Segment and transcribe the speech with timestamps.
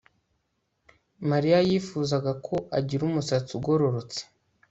[1.29, 2.15] Mariya yifuza
[2.45, 4.21] ko agira umusatsi ugororotse